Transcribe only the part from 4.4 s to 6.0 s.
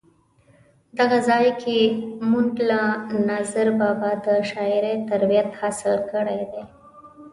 شاعرۍ تربیت حاصل